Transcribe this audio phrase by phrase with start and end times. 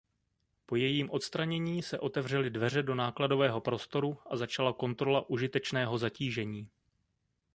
[0.65, 6.69] Po jejím odstranění se otevřely dveře do nákladového prostoru a začala kontrola užitečného zatížení.